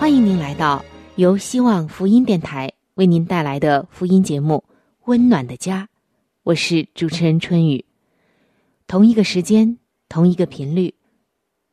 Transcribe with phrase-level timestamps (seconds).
[0.00, 0.82] 欢迎您来到
[1.16, 4.64] 由希望福音电台为您带来的福音节目
[5.04, 5.82] 《温暖的家》，
[6.42, 7.84] 我是主持人春雨。
[8.86, 9.76] 同一个时间，
[10.08, 10.94] 同一个频率，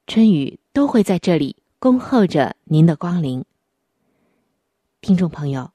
[0.07, 3.45] 春雨都会在这里恭候着您的光临。
[4.99, 5.71] 听众朋友，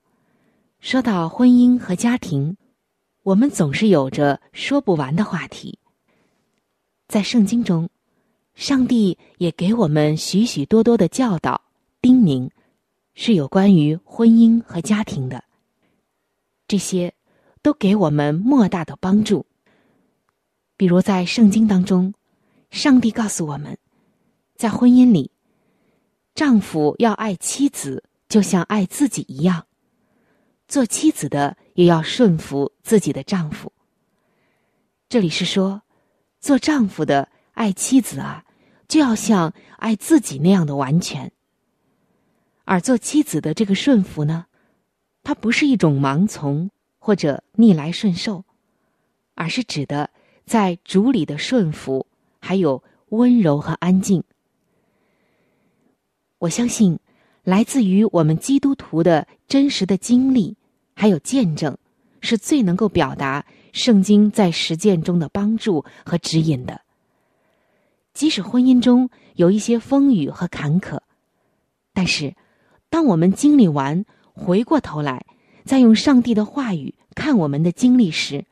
[0.78, 2.59] 说到婚姻和家庭，
[3.22, 5.78] 我们总是有着说不完的话题。
[7.09, 7.89] 在圣经中，
[8.55, 11.62] 上帝也给我们许许多多的教导。
[12.03, 12.50] 叮咛
[13.14, 15.44] 是有关于婚姻和家庭的，
[16.66, 17.15] 这些
[17.62, 19.47] 都给我们莫大的帮助。
[20.77, 22.12] 比如在圣经当中，
[22.72, 23.78] 上帝告诉我们，
[24.56, 25.31] 在婚姻里，
[26.34, 29.62] 丈夫要爱妻子，就像爱自己一样；
[30.66, 33.72] 做妻子的也要顺服自己的丈夫。
[35.09, 35.82] 这里是说，
[36.41, 38.44] 做丈夫的爱妻子啊，
[38.88, 41.31] 就要像爱自己那样的完全。
[42.65, 44.47] 而做妻子的这个顺服呢，
[45.25, 48.45] 它不是一种盲从或者逆来顺受，
[49.34, 50.09] 而是指的
[50.47, 52.06] 在主里的顺服，
[52.41, 54.22] 还有温柔和安静。
[56.39, 56.99] 我相信，
[57.43, 60.56] 来自于我们基督徒的真实的经历，
[60.95, 61.77] 还有见证，
[62.21, 66.81] 是最能够表达圣经在实践中的帮助和指引的。
[68.15, 71.01] 即使婚姻中有一些风雨和坎坷，
[71.93, 72.33] 但是。
[72.92, 74.04] 当我们经历完，
[74.34, 75.25] 回过头来，
[75.64, 78.44] 再用上帝的话语看我们的经历时，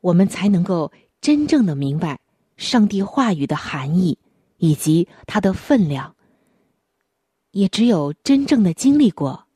[0.00, 2.20] 我们才能够真正的明白
[2.56, 4.16] 上帝话语的含义
[4.58, 6.14] 以及它的分量。
[7.50, 9.46] 也只有真正的经历过，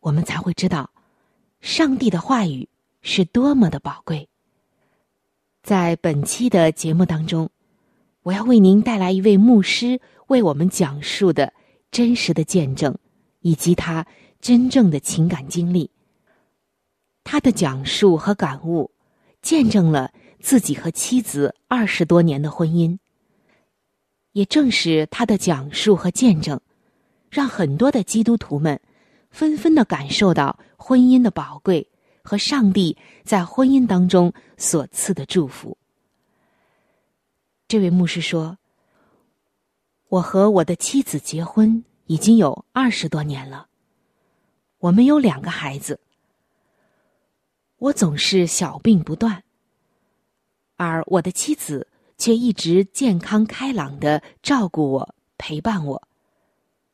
[0.00, 0.88] 我们才会知道，
[1.60, 2.70] 上帝的话语
[3.02, 4.30] 是多么的宝贵。
[5.62, 7.50] 在本期的节目当中，
[8.22, 11.52] 我要为您带来一位牧师为我们讲述的
[11.90, 12.96] 真实的见证。
[13.42, 14.06] 以及他
[14.40, 15.90] 真正的情感经历，
[17.22, 18.90] 他的讲述和感悟，
[19.42, 22.98] 见证了自己和妻子二十多年的婚姻。
[24.32, 26.58] 也正是他的讲述和见证，
[27.30, 28.80] 让很多的基督徒们
[29.30, 31.86] 纷纷的感受到婚姻的宝贵
[32.24, 35.76] 和上帝在婚姻当中所赐的祝福。
[37.68, 38.56] 这位牧师说
[40.08, 43.68] ：“我和我的妻子结婚。”已经有二十多年了。
[44.78, 46.00] 我们有两个孩子，
[47.78, 49.44] 我总是小病不断，
[50.76, 51.86] 而我的妻子
[52.18, 56.08] 却一直健康开朗的照顾我、陪伴我，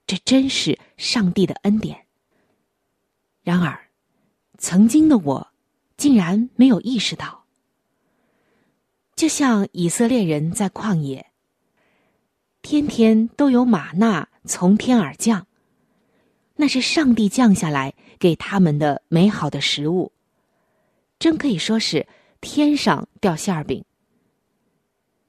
[0.07, 2.05] 这真是上帝的恩典。
[3.43, 3.89] 然而，
[4.59, 5.49] 曾经的我
[5.97, 7.45] 竟然没有意识到，
[9.17, 11.33] 就像以色列人在旷野，
[12.61, 14.29] 天天都有玛纳。
[14.49, 15.47] 从天而降，
[16.57, 20.11] 那是上帝降下来给他们的美好的食物，
[21.19, 22.09] 真可以说是
[22.41, 23.85] 天上掉馅儿饼。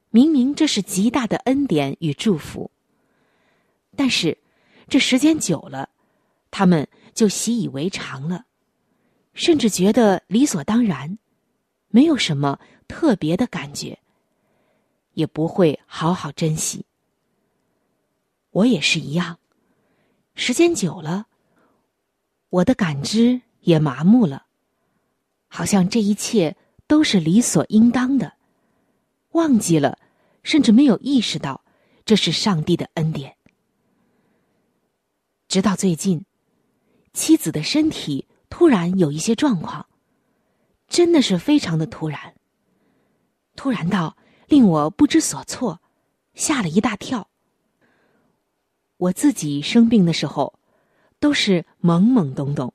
[0.09, 2.71] 明明这是极大的恩典与祝福，
[3.95, 4.35] 但是
[4.87, 5.89] 这时间久了，
[6.49, 8.45] 他们就习以为常了，
[9.35, 11.19] 甚至觉得理所当然，
[11.89, 13.99] 没有什么特别的感觉，
[15.13, 16.83] 也不会好好珍惜。
[18.51, 19.39] 我也是一样，
[20.33, 21.27] 时间久了，
[22.49, 24.47] 我的感知也麻木了，
[25.47, 26.57] 好像这一切
[26.87, 28.33] 都是理所应当的，
[29.31, 29.99] 忘记了，
[30.41, 31.63] 甚至没有意识到
[32.05, 33.37] 这是上帝的恩典。
[35.47, 36.25] 直到最近，
[37.13, 39.85] 妻子的身体突然有一些状况，
[40.87, 42.35] 真的是非常的突然，
[43.55, 44.17] 突然到
[44.47, 45.79] 令我不知所措，
[46.33, 47.28] 吓了一大跳。
[48.99, 50.53] 我自己生病的时候。
[51.21, 52.73] 都是懵懵懂懂，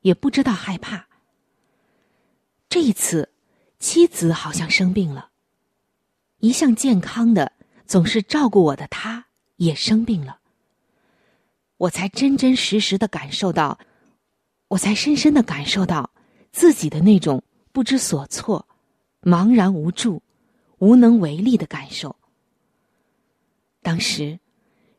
[0.00, 1.06] 也不知道害怕。
[2.68, 3.30] 这一次，
[3.78, 5.30] 妻子好像生病了，
[6.40, 7.52] 一向健康的、
[7.86, 9.26] 总是照顾我的她
[9.58, 10.40] 也生病了。
[11.76, 13.78] 我才真真实实的感受到，
[14.66, 16.10] 我才深深的感受到
[16.50, 17.40] 自己的那种
[17.70, 18.66] 不知所措、
[19.22, 20.20] 茫然无助、
[20.78, 22.16] 无能为力的感受。
[23.82, 24.40] 当时，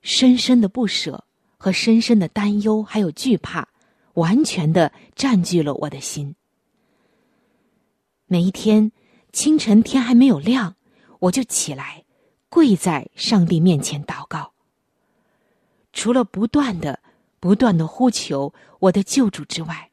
[0.01, 1.25] 深深的不舍。
[1.61, 3.67] 和深深的担忧，还有惧怕，
[4.13, 6.33] 完全的占据了我的心。
[8.27, 8.93] 每一天
[9.33, 10.77] 清晨天还没有亮，
[11.19, 12.05] 我就起来，
[12.47, 14.53] 跪在上帝面前祷告。
[15.91, 17.01] 除了不断的、
[17.41, 19.91] 不断的呼求我的救主之外，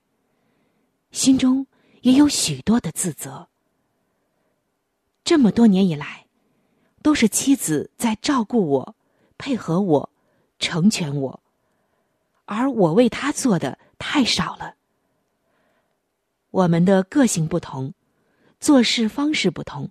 [1.11, 1.67] 心中
[2.03, 3.49] 也有许多的自责。
[5.25, 6.27] 这么多年以来，
[7.03, 8.95] 都是妻子在照顾我、
[9.39, 10.11] 配合我、
[10.59, 11.41] 成全我。
[12.45, 14.77] 而我为他做的太少了。
[16.51, 17.93] 我们的个性不同，
[18.61, 19.91] 做事方式不同，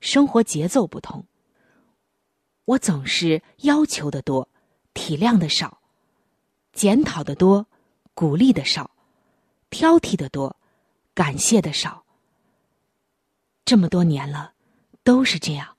[0.00, 1.26] 生活节奏不同。
[2.64, 4.48] 我总是要求的多，
[4.94, 5.80] 体谅的少；
[6.72, 7.66] 检讨的多，
[8.14, 8.88] 鼓励的少；
[9.68, 10.56] 挑剔的多，
[11.12, 12.04] 感谢的少。
[13.64, 14.54] 这么多年了，
[15.02, 15.76] 都是这样。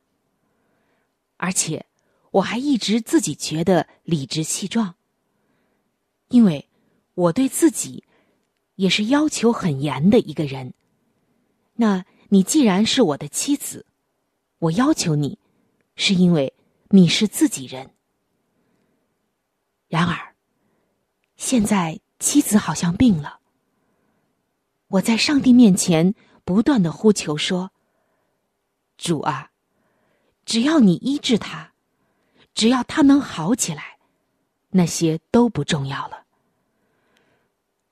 [1.37, 1.85] 而且，
[2.33, 4.95] 我还一直自己觉得理直气壮。
[6.29, 6.67] 因为
[7.13, 8.03] 我对自己
[8.75, 10.73] 也是要求很严的一个人。
[11.75, 13.85] 那你既然是我的妻子，
[14.57, 15.37] 我要求你，
[15.95, 16.53] 是因为
[16.89, 17.91] 你是自己人。
[19.87, 20.35] 然而，
[21.35, 23.39] 现在妻子好像病了。
[24.87, 27.71] 我在上帝面前不断的呼求说
[28.97, 29.51] ：“主啊，
[30.45, 31.72] 只要你医治他，
[32.53, 33.97] 只要他能好起来，
[34.69, 36.23] 那些都不重要了。”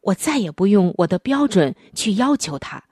[0.02, 2.84] 我再也不用我的标准去要求他，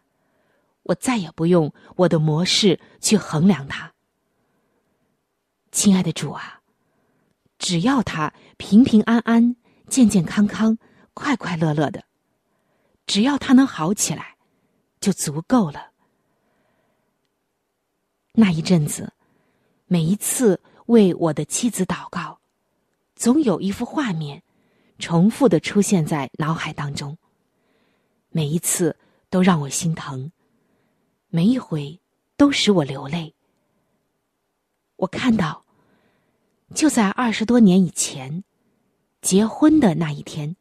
[0.84, 3.92] 我再也不用我的模式去衡量他。
[5.72, 6.62] 亲爱的主啊，
[7.58, 9.56] 只要他平平安安、
[9.88, 10.78] 健健康康、
[11.16, 12.04] 快快乐乐的，
[13.08, 14.36] 只要他能好起来，
[15.00, 15.92] 就足够了。
[18.34, 19.12] 那一阵子，
[19.88, 22.40] 每一次为我的妻子祷告，
[23.16, 24.42] 总有一幅画面。
[24.98, 27.18] 重复的出现在脑海当中，
[28.32, 28.98] 每一次
[29.30, 30.30] 都让我心疼，
[31.30, 31.98] 每一回
[32.36, 33.34] 都使我流泪。
[34.98, 35.64] 我看到，
[36.76, 38.44] 就在二十多年以前，
[39.22, 40.58] 结婚的那一天，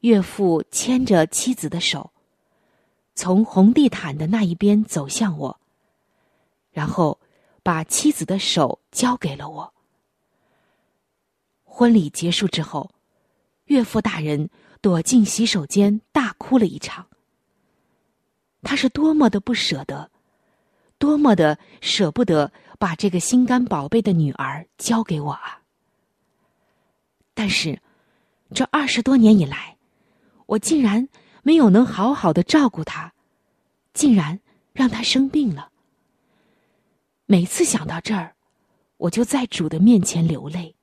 [0.00, 2.12] 岳父牵着妻子的手，
[3.16, 5.58] 从红地毯的那一边走向我，
[6.70, 7.18] 然后
[7.66, 9.74] 把妻子的手交给了我。
[11.64, 12.92] 婚礼结束之后。
[13.64, 14.48] 岳父大人
[14.80, 17.08] 躲进洗手间，大哭了一场。
[18.62, 20.08] 他是多么的不舍得，
[20.98, 25.62] 多么的舍不得把这个心肝宝贝的女儿交给我啊！
[27.34, 27.82] 但是，
[28.54, 29.76] 这二十多年以来，
[30.46, 31.08] 我竟然
[31.42, 33.12] 没有能好好的照顾她，
[33.92, 34.38] 竟然
[34.72, 35.72] 让她生病了。
[37.26, 38.34] 每次想到这儿，
[38.96, 40.74] 我就在主的面前流泪。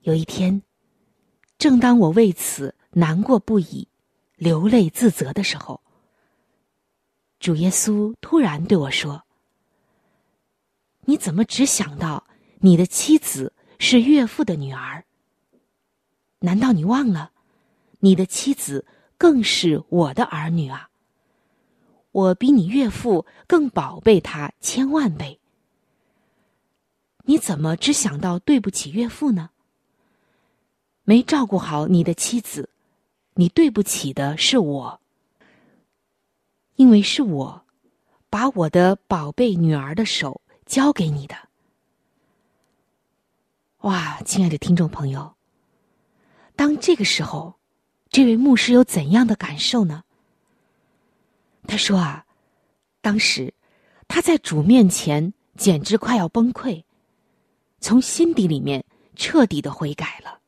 [0.00, 0.62] 有一天。
[1.58, 3.88] 正当我为此难过不已、
[4.34, 5.80] 流泪自责的时候，
[7.40, 9.24] 主耶稣突然对我说
[11.06, 12.26] ：“你怎么只想到
[12.58, 15.06] 你的妻子是岳父的女儿？
[16.40, 17.32] 难道你忘了，
[18.00, 18.84] 你的妻子
[19.16, 20.90] 更是我的儿女啊？
[22.16, 25.38] 我比你岳父更宝贝他千万倍。
[27.24, 29.50] 你怎么只想到对不起岳父呢？”
[31.04, 32.70] 没照顾好你的妻子，
[33.34, 35.00] 你对不起的是我，
[36.76, 37.66] 因为是我
[38.30, 41.36] 把我的宝贝女儿的手交给你的。
[43.80, 45.34] 哇，亲爱的听众朋友，
[46.56, 47.56] 当这个时候，
[48.08, 50.02] 这位牧师有怎样的感受呢？
[51.66, 52.24] 他说啊，
[53.00, 53.52] 当时
[54.08, 56.84] 他在主面前简直快要崩溃，
[57.80, 60.40] 从心底里面彻底的悔改了。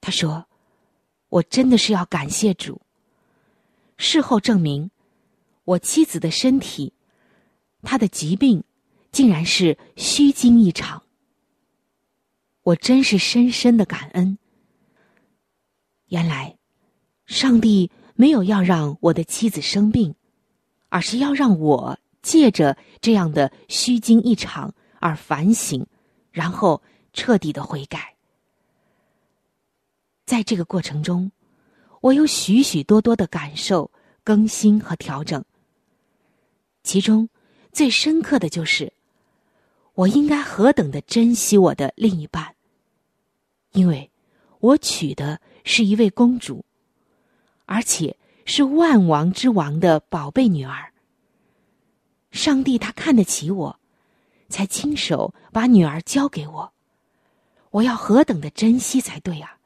[0.00, 0.46] 他说
[1.30, 2.80] ：“我真的是要感谢主。
[3.96, 4.90] 事后证明，
[5.64, 6.92] 我妻子的身体，
[7.82, 8.62] 她的疾病，
[9.10, 11.02] 竟然是虚惊一场。
[12.62, 14.36] 我真是深深的感恩。
[16.08, 16.58] 原来，
[17.26, 20.14] 上帝没有要让我的妻子生病，
[20.88, 25.84] 而是要让我借着这样的虚惊一场而反省，
[26.30, 26.80] 然后
[27.12, 28.14] 彻底的悔改。”
[30.26, 31.30] 在这个过程中，
[32.00, 33.90] 我有许许多多的感受、
[34.22, 35.44] 更新和调整。
[36.82, 37.28] 其中
[37.72, 38.92] 最深刻的就是，
[39.94, 42.54] 我应该何等的珍惜我的另一半，
[43.72, 44.10] 因为
[44.60, 46.64] 我娶的是一位公主，
[47.66, 50.92] 而且是万王之王的宝贝女儿。
[52.30, 53.80] 上帝他看得起我，
[54.48, 56.72] 才亲手把女儿交给我，
[57.70, 59.58] 我要何等的珍惜才对啊！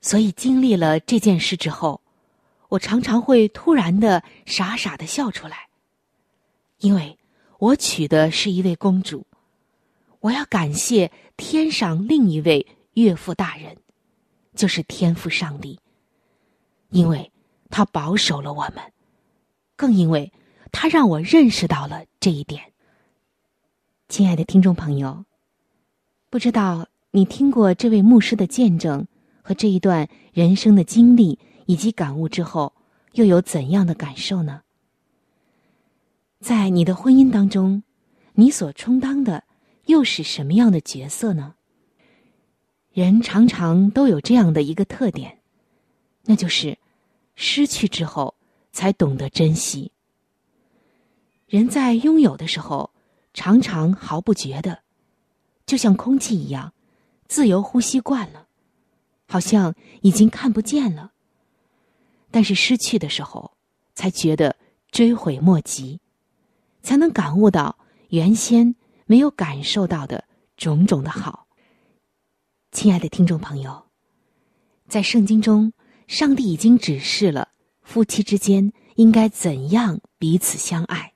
[0.00, 2.00] 所以经历了这件事之后，
[2.68, 5.68] 我常常会突然的傻傻的笑出来，
[6.78, 7.18] 因为
[7.58, 9.26] 我娶的是一位公主，
[10.20, 13.76] 我要感谢天上另一位岳父大人，
[14.54, 15.80] 就是天父上帝，
[16.90, 17.32] 因为
[17.70, 18.76] 他保守了我们，
[19.76, 20.32] 更因为
[20.72, 22.62] 他让我认识到了这一点。
[24.08, 25.24] 亲爱的听众朋友，
[26.30, 29.06] 不知道你听过这位牧师的见证？
[29.48, 32.72] 和这一段人生的经历以及感悟之后，
[33.12, 34.62] 又有怎样的感受呢？
[36.40, 37.84] 在你的婚姻当中，
[38.32, 39.44] 你所充当的
[39.84, 41.54] 又是什么样的角色呢？
[42.92, 45.38] 人常常都有这样的一个特点，
[46.26, 46.76] 那就是
[47.34, 48.34] 失去之后
[48.72, 49.92] 才懂得珍惜。
[51.46, 52.90] 人在拥有的时候，
[53.32, 54.82] 常常毫不觉得，
[55.64, 56.72] 就像空气一样，
[57.26, 58.48] 自由呼吸惯了。
[59.28, 61.12] 好像已经看不见了，
[62.30, 63.56] 但是失去的时候，
[63.92, 64.54] 才觉得
[64.92, 66.00] 追悔莫及，
[66.80, 67.76] 才能感悟到
[68.10, 70.24] 原先没有感受到的
[70.56, 71.48] 种种的好。
[72.70, 73.86] 亲爱的听众朋友，
[74.86, 75.72] 在圣经中，
[76.06, 77.48] 上帝已经指示了
[77.82, 81.12] 夫妻之间应该怎样彼此相爱，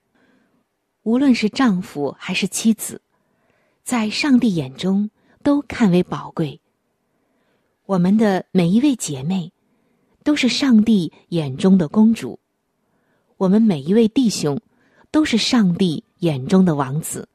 [1.03, 3.01] 无论是丈夫还是妻子，
[3.85, 5.11] 在上帝眼中
[5.43, 6.61] 都看为宝贵。
[7.87, 9.53] 我们的每一位姐妹，
[10.23, 12.39] 都是上帝眼中的公主；
[13.37, 14.61] 我们每一位弟兄，
[15.11, 17.29] 都是上帝眼中的王子。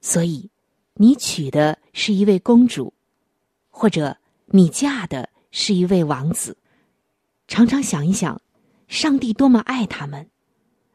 [0.00, 0.50] 所以，
[0.94, 2.92] 你娶的是一位公主，
[3.70, 4.16] 或者
[4.46, 6.58] 你嫁的是一位王子。
[7.46, 8.42] 常常想一想，
[8.88, 10.28] 上帝多么爱他们，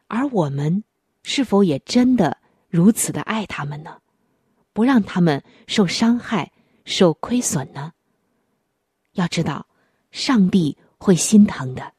[0.07, 0.83] 而我们
[1.23, 2.37] 是否也真的
[2.67, 4.01] 如此的爱他们呢？
[4.73, 6.51] 不让他们受伤害、
[6.85, 7.93] 受亏损呢？
[9.13, 9.67] 要知道，
[10.11, 11.93] 上帝会心疼的。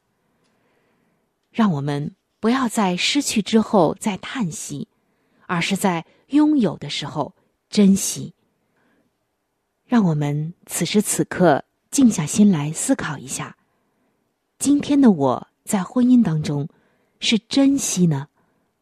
[1.50, 4.86] 让我们不要在失去之后再叹息，
[5.46, 7.34] 而是在拥有的时候
[7.68, 8.34] 珍惜。
[9.84, 13.56] 让我们此时此刻静下心来思考一下：
[14.58, 16.68] 今天的我在婚姻当中
[17.20, 18.28] 是珍惜呢，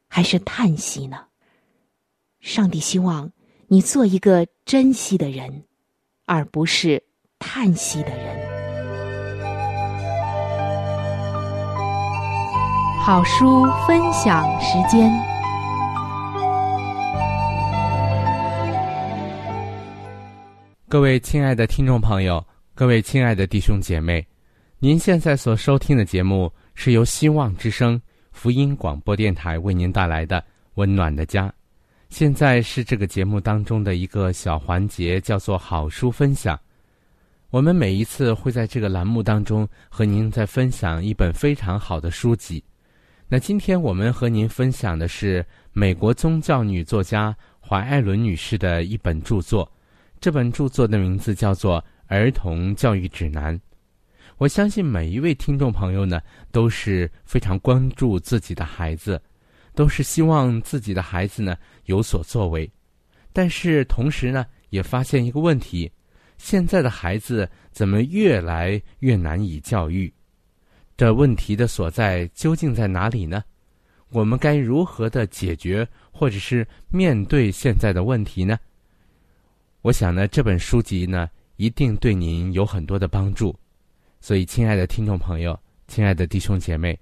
[0.09, 1.27] 还是叹息呢？
[2.41, 3.33] 上帝希望
[3.69, 5.65] 你做一个珍惜的人，
[6.25, 7.05] 而不是。
[7.39, 8.35] 叹息的人，
[13.05, 15.13] 好书分享时间。
[20.89, 22.43] 各位亲爱的听众朋友，
[22.77, 24.23] 各位亲爱的弟兄姐妹，
[24.81, 27.99] 您现在所收听的节目是由希望之声
[28.33, 30.39] 福音广播电台为您带来的
[30.75, 31.49] 《温暖的家》。
[32.11, 36.61] 现在是这个节目当中的一个小环节，叫做“好书分享”。
[37.49, 42.63] 我们每一次会在这个栏目当中和您在分享一本非常好的书籍。
[43.27, 45.43] 那今天我们和您分享的是
[45.73, 49.67] 美国宗教女作家怀艾伦女士的一本著作。
[50.21, 53.57] 这本著作的名字叫做《儿童教育指南》。
[54.39, 56.21] 我相信每一位听众朋友呢
[56.53, 59.21] 都是非常关注自己的孩子，
[59.75, 62.71] 都是希望自己的孩子呢有所作为，
[63.33, 65.91] 但是同时呢也发现一个问题。
[66.39, 70.13] 现在的孩子怎么越来越难以教育？
[70.97, 73.43] 这问题的所在究竟在哪里呢？
[74.11, 78.59] 我们该如何的解决，或者是面对现在的问题呢？
[79.81, 83.55] 我想呢，这本书籍呢，一定对您有很多的帮助。
[84.21, 86.99] 所以，亲爱的听众朋友，亲爱的弟兄姐妹，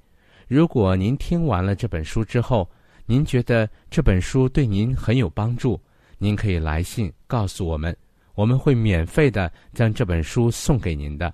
[0.49, 2.69] 如果您听完了这本书之后，
[3.07, 5.81] 您觉得这本书对您很有帮助，
[6.19, 7.97] 您可以来信告诉我们。
[8.35, 11.33] 我们会免费的将这本书送给您的。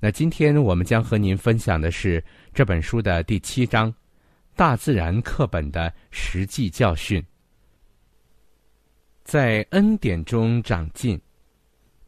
[0.00, 3.92] 那今天我们将和您分享的是这本书的第七章
[4.56, 7.22] 《大自然课本的实际教训》。
[9.22, 11.20] 在恩典中长进，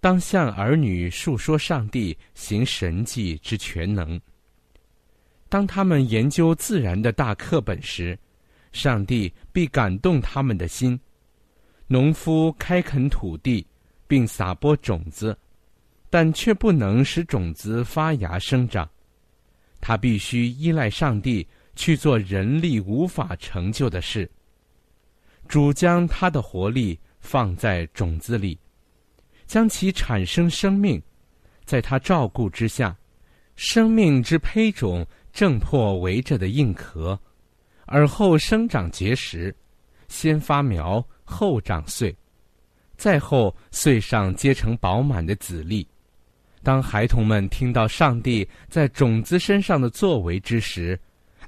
[0.02, 4.20] 当向儿女述说上帝行神迹之全能。
[5.48, 8.18] 当他们研究自然的大课本时，
[8.72, 10.98] 上帝必感动他们的心。
[11.86, 13.64] 农夫开垦土地，
[14.08, 15.38] 并撒播种子。
[16.10, 18.90] 但却不能使种子发芽生长，
[19.80, 24.28] 他必须依赖上帝去做人力无法成就的事。
[25.46, 28.58] 主将他的活力放在种子里，
[29.52, 30.98] 将其产生生命，
[31.66, 32.96] 在他照顾之下，
[33.54, 37.20] 生命之胚种正破围着的硬壳，
[37.84, 39.54] 而后生长结实，
[40.08, 42.16] 先发苗，后长穗，
[42.96, 45.86] 再后穗上结成饱满的籽粒。
[46.62, 50.98] 当孩童们听到上帝在种子身上的作为之时，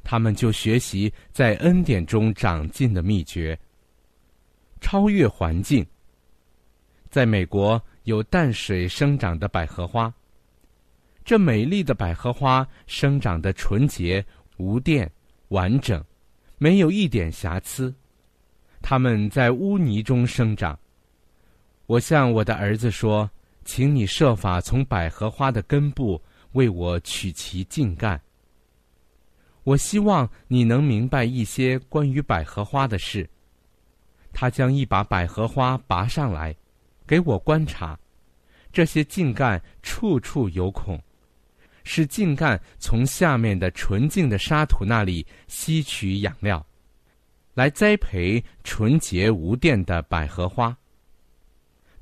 [0.03, 3.59] 他们就学习在恩典中长进的秘诀。
[4.83, 5.83] 超越环境。
[7.09, 10.11] 在美国有淡水生长的百合花，
[11.25, 14.25] 这美丽的百合花生长的纯洁、
[14.57, 15.11] 无电、
[15.49, 16.03] 完整，
[16.57, 17.95] 没有一点瑕疵。
[18.81, 20.79] 它们在污泥中生长。
[21.87, 23.29] 我向我的儿子说。
[23.67, 28.21] 请你设法从百合花的根部为我取其茎干。
[29.63, 33.27] 我希望你能明白一些关于百合花的事。
[34.35, 36.55] 他将一把百合花拔上来，
[37.07, 37.99] 给我观察。
[38.73, 41.01] 这些茎干处处有孔，
[41.85, 46.67] 是茎干从下面的纯净的沙土那里吸取养料，
[47.55, 50.77] 来栽培纯洁无电的百合花。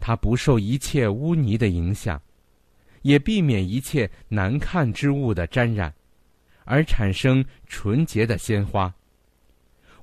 [0.00, 2.20] 它不受一切污泥的影响，
[3.02, 5.94] 也避免一切难看之物的沾染，
[6.64, 8.92] 而产生纯洁的鲜花。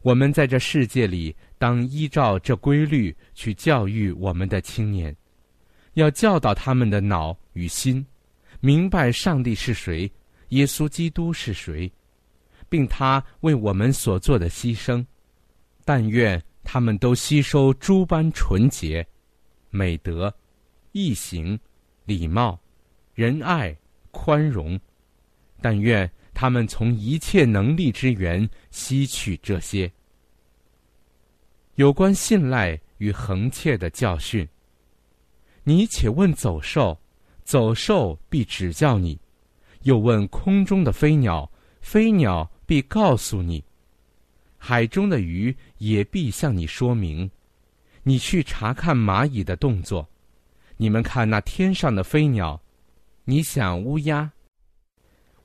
[0.01, 5.15] 我们在这世界里，当依照这规律去教育我们的青年，
[5.93, 8.05] 要教导他们的脑与心，
[8.62, 10.09] 明白上帝是谁，
[10.49, 11.91] 耶稣基督是谁，
[12.69, 15.05] 并他为我们所做的牺牲。
[15.83, 19.05] 但愿他们都吸收诸般纯洁。
[19.71, 20.33] 美德、
[20.93, 21.59] 义行、
[22.05, 22.59] 礼貌、
[23.13, 23.75] 仁爱、
[24.12, 24.79] 宽容，
[25.62, 26.09] 但愿
[26.39, 29.91] 他们从一切能力之源吸取这些。
[31.75, 34.47] 有关信赖与恒切的教训，
[35.65, 36.97] 你且问走兽，
[37.43, 39.19] 走兽必指教你；
[39.82, 43.62] 又问空中的飞鸟，飞鸟必告诉你；
[44.58, 47.30] 海中的鱼也必向你说明。
[48.04, 50.08] 你去查看蚂蚁的动作，
[50.78, 52.62] 你们看那天上的飞鸟，
[53.25, 54.32] 你想乌鸦。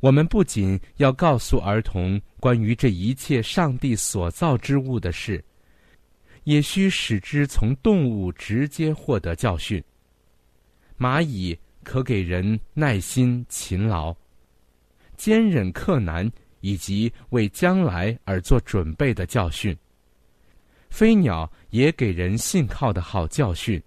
[0.05, 5.43] 我们不仅要告诉儿童关于这一切上帝所造之物的事，
[6.43, 9.83] 也需使之从动物直接获得教训。
[10.99, 14.15] 蚂蚁可给人耐心、勤劳、
[15.17, 19.75] 坚忍克难，以及为将来而做准备的教训。
[20.91, 23.83] 飞鸟也给人信靠的好教训。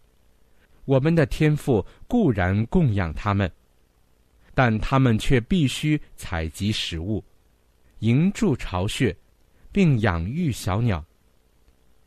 [0.85, 3.51] 我们的天赋固然供养他们，
[4.57, 7.23] 但他们却必须采集食物，
[7.99, 9.15] 营筑巢穴，
[9.71, 11.05] 并养育小鸟。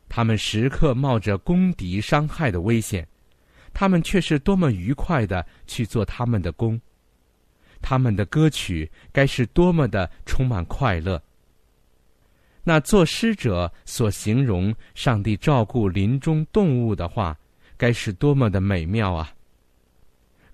[0.09, 3.07] 他们时刻冒着攻敌伤害的危险，
[3.71, 6.77] 他们却是多么愉快的去做他们的工。
[7.81, 11.23] 他们的歌曲该是多么的充满快乐。
[12.65, 17.39] 那作诗者所形容上帝照顾林中动物的话，
[17.77, 19.33] 该是多么的美妙啊！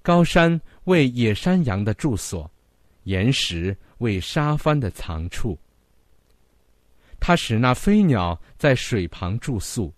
[0.08, 2.50] 高山为野山羊的住所，
[3.04, 5.60] 岩石为沙帆的藏处。
[7.20, 9.94] 它使那飞鸟在水旁住宿，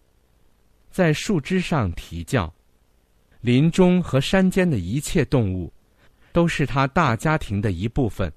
[0.89, 2.52] 在树枝上啼叫。
[3.41, 5.72] 林中和山间的一切动物，
[6.32, 8.34] 都是他大家庭的一部分。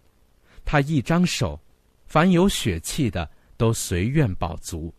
[0.66, 1.58] 他一张手，
[2.04, 3.26] 凡有血气的。
[3.56, 4.92] 都随愿饱足，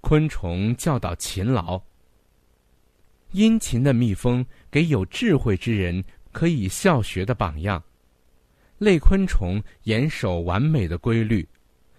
[0.00, 1.80] 昆虫教导勤劳。
[3.34, 7.82] 殷勤的蜜蜂给有智慧之人可以效学的榜样。
[8.78, 11.44] 类昆虫严守完美的规律，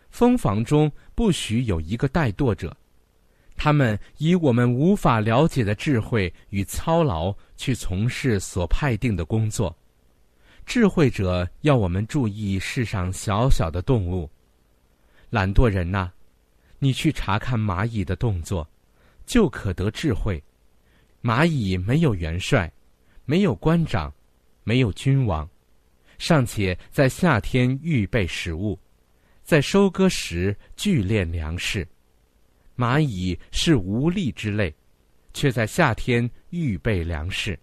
[0.10, 2.76] 蜂房中不许有一个怠惰者。
[3.58, 9.78] 他们以我们无法了解的智慧与操劳去从事所派定的工作。
[10.66, 14.30] 智慧者要我们注意世上小小的动物。
[15.32, 16.10] 懒惰人呐，
[16.80, 18.66] 你去查看蚂蚁的动作，
[19.26, 20.42] 就可得智慧；
[21.26, 22.72] 蚂蚁没有元帅，
[23.26, 24.14] 没有官长，
[24.64, 25.50] 没有君王，
[26.20, 28.80] 尚且在夏天预备食物，
[29.42, 31.88] 在收割时聚炼粮食。
[32.78, 34.72] 蚂蚁是无力之类，
[35.34, 37.58] 却在夏天预备粮食。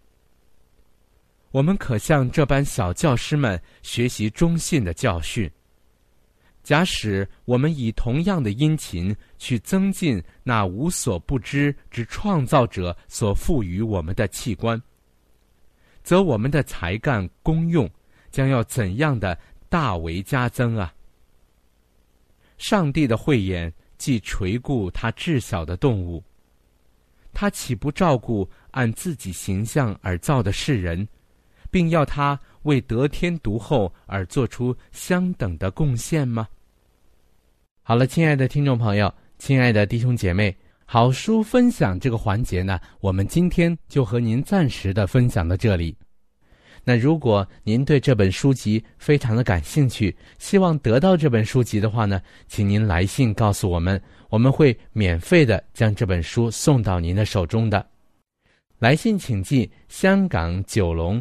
[1.52, 5.48] 我们可向这般小教师们学习忠信的教训。
[6.62, 14.80] 假使我们以同样的殷勤去增进那无所不知之创造者所赋予我们的器官，
[16.04, 17.90] 则我们的才干功用
[18.30, 19.36] 将要怎样的
[19.68, 20.94] 大为加增啊！
[22.58, 26.22] 上帝的慧眼既垂顾他至小的动物，
[27.32, 31.06] 他岂不照顾按自己形象而造的世人，
[31.72, 32.38] 并要他？
[32.62, 36.46] 为得天独厚而做出相等的贡献吗？
[37.82, 45.96] 好了，亲爱的听众朋友，亲爱的弟兄姐妹，好书分享这个环节呢，我们今天就和您暂时的分享到这里。
[46.84, 57.84] 那如果您对这本书籍非常的感兴趣，希望得到这本书籍的话呢，请您来信告诉我们，我们会免费的将这本书送到您的手中的。
[58.78, 61.20] 来信请寄香港九龙。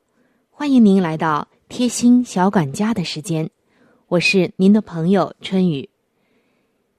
[0.61, 3.49] 欢迎您来到贴心小管家的时间，
[4.05, 5.89] 我是您的朋友春雨。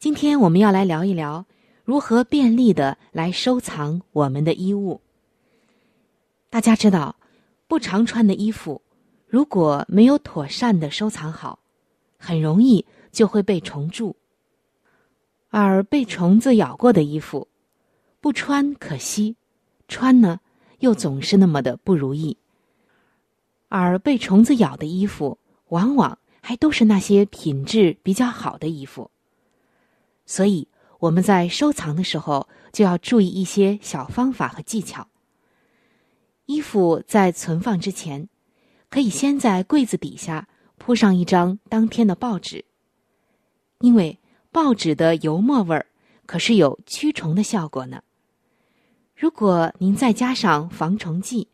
[0.01, 1.47] 今天我们要来聊一聊
[1.85, 5.01] 如何便利的来收藏我们的衣物。
[6.51, 7.15] 大家知道，
[7.69, 8.83] 不常穿的衣服
[9.29, 11.61] 如果没有妥善的收藏好，
[12.19, 14.17] 很容易就会被虫蛀；
[15.51, 17.47] 而被虫子咬过的衣服，
[18.21, 19.37] 不穿可惜，
[19.87, 20.41] 穿呢
[20.81, 22.37] 又总是那么的不如意。
[23.75, 29.11] 而被虫子咬的衣服，往往还都是那些品质比较好的衣服。
[30.27, 35.09] 所以我们在收藏的时候就要注意一些小方法和技巧。
[36.45, 38.29] 衣服在存放之前，
[38.91, 42.67] 可以先在柜子底下铺上一张当天的报纸，
[43.79, 44.19] 因为
[44.51, 45.87] 报纸的油墨味儿
[46.27, 48.03] 可是有驱虫的效果呢。
[49.17, 51.49] 如果您再加上防虫剂。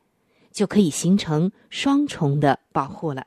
[0.50, 3.26] 就可以形成双重的保护了。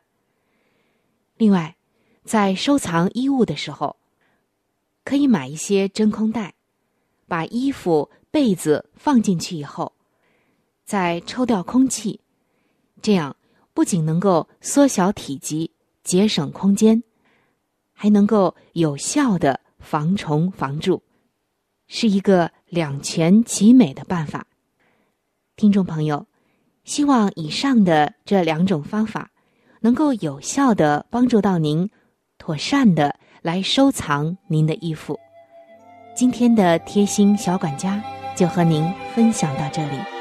[1.37, 1.75] 另外，
[2.23, 3.97] 在收藏衣物的时候，
[5.03, 6.53] 可以买一些真空袋，
[7.27, 9.93] 把衣服、被子放进去以后，
[10.85, 12.19] 再抽掉空气，
[13.01, 13.35] 这样
[13.73, 15.71] 不仅能够缩小体积、
[16.03, 17.01] 节省空间，
[17.91, 21.01] 还能够有效的防虫防蛀，
[21.87, 24.45] 是一个两全其美的办法。
[25.55, 26.27] 听众朋友。
[26.83, 29.29] 希望以上的这两种方法，
[29.81, 31.89] 能够有效的帮助到您，
[32.37, 35.17] 妥善的来收藏您的衣服。
[36.15, 38.03] 今天的贴心小管家
[38.35, 40.20] 就和您分享到这里。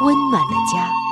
[0.00, 1.07] 温暖的家。